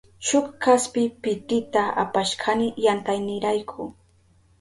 Shuk 0.27 0.45
kaspi 0.63 1.01
pitita 1.23 1.83
apashkani 2.03 2.67
yantaynirayku. 2.85 3.81